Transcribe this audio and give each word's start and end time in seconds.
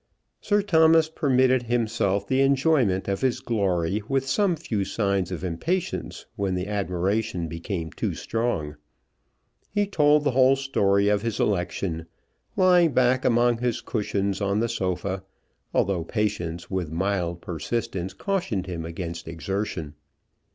Sir 0.41 0.63
Thomas 0.63 1.09
permitted 1.09 1.61
to 1.61 1.67
himself 1.67 2.25
the 2.27 2.41
enjoyment 2.41 3.07
of 3.07 3.21
his 3.21 3.39
glory, 3.39 4.01
with 4.09 4.27
some 4.27 4.55
few 4.55 4.83
signs 4.83 5.31
of 5.31 5.43
impatience 5.43 6.25
when 6.35 6.55
the 6.55 6.65
admiration 6.65 7.47
became 7.47 7.91
too 7.91 8.15
strong. 8.15 8.77
He 9.69 9.85
told 9.85 10.23
the 10.23 10.31
whole 10.31 10.55
story 10.55 11.07
of 11.07 11.21
his 11.21 11.39
election, 11.39 12.07
lying 12.57 12.93
back 12.93 13.23
among 13.23 13.59
his 13.59 13.81
cushions 13.81 14.41
on 14.41 14.59
the 14.59 14.69
sofa, 14.69 15.21
although 15.71 16.03
Patience, 16.03 16.67
with 16.71 16.91
mild 16.91 17.39
persistence, 17.41 18.13
cautioned 18.15 18.65
him 18.65 18.83
against 18.85 19.27
exertion. 19.27 19.93